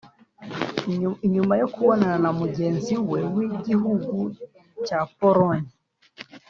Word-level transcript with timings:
Inyuma 1.25 1.53
yo 1.61 1.67
kubonana 1.73 2.17
na 2.23 2.31
mugenzi 2.39 2.93
we 3.09 3.19
w'igihugu 3.35 4.15
ca 4.85 4.99
Pologne 5.17 5.69